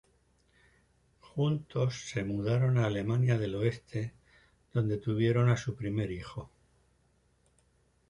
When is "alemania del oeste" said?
2.87-4.13